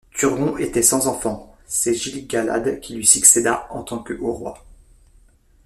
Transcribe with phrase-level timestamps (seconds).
[0.17, 4.65] Turgon étant sans enfants, c'est Gil-galad qui lui succéda en tant que Haut Roi.